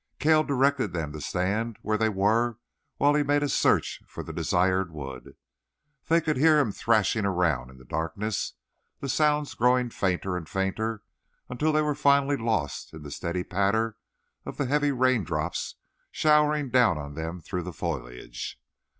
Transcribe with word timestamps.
Cale 0.17 0.43
directed 0.43 0.93
them 0.93 1.13
to 1.13 1.21
stand 1.21 1.77
where 1.83 1.95
they 1.95 2.09
were 2.09 2.57
while 2.97 3.13
he 3.13 3.21
made 3.21 3.43
a 3.43 3.47
search 3.49 4.01
for 4.07 4.23
the 4.23 4.33
desired 4.33 4.91
wood. 4.91 5.35
They 6.07 6.21
could 6.21 6.37
hear 6.37 6.57
him 6.57 6.71
threshing 6.71 7.23
around 7.23 7.69
in 7.69 7.77
the 7.77 7.85
darkness, 7.85 8.53
the 8.99 9.07
sounds 9.07 9.53
growing 9.53 9.91
fainter 9.91 10.35
and 10.35 10.49
fainter 10.49 11.03
until 11.49 11.71
they 11.71 11.83
were 11.83 11.93
finally 11.93 12.35
lost 12.35 12.95
in 12.95 13.03
the 13.03 13.11
steady 13.11 13.43
patter 13.43 13.95
of 14.43 14.57
the 14.57 14.65
heavy 14.65 14.91
raindrops 14.91 15.75
showering 16.09 16.71
down 16.71 16.97
on 16.97 17.13
them 17.13 17.39
through 17.39 17.61
the 17.61 17.71
foliage. 17.71 18.59